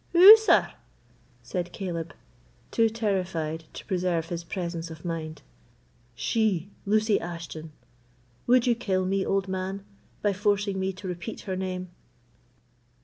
"Who, 0.13 0.35
sir?" 0.35 0.71
said 1.43 1.71
Caleb, 1.73 2.15
too 2.71 2.89
terrified 2.89 3.65
to 3.73 3.85
preserve 3.85 4.29
his 4.29 4.43
presence 4.43 4.89
of 4.89 5.05
mind. 5.05 5.43
"She, 6.15 6.71
Lucy 6.87 7.19
Ashton! 7.21 7.71
Would 8.47 8.65
you 8.65 8.73
kill 8.73 9.05
me, 9.05 9.23
old 9.23 9.47
man, 9.47 9.85
by 10.23 10.33
forcing 10.33 10.79
me 10.79 10.91
to 10.93 11.07
repeat 11.07 11.41
her 11.41 11.55
name?" 11.55 11.91